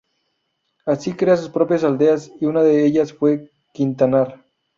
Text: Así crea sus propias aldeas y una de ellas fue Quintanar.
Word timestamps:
Así 0.87 1.13
crea 1.13 1.37
sus 1.37 1.49
propias 1.51 1.83
aldeas 1.83 2.31
y 2.41 2.45
una 2.47 2.63
de 2.63 2.83
ellas 2.87 3.13
fue 3.13 3.51
Quintanar. 3.71 4.43